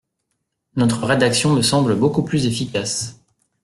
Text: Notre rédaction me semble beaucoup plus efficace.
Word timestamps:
Notre 0.77 1.05
rédaction 1.05 1.53
me 1.53 1.61
semble 1.61 1.95
beaucoup 1.95 2.23
plus 2.23 2.47
efficace. 2.47 3.19